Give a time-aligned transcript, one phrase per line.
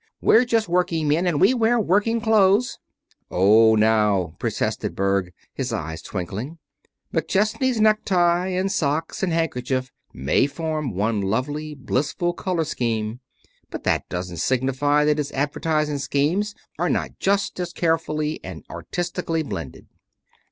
[0.19, 2.79] We're just working men, and we wear working clothes"
[3.29, 6.57] "Oh, now," protested Berg, his eyes twinkling,
[7.13, 13.19] "McChesney's necktie and socks and handkerchief may form one lovely, blissful color scheme,
[13.69, 19.43] but that doesn't signify that his advertising schemes are not just as carefully and artistically
[19.43, 19.85] blended."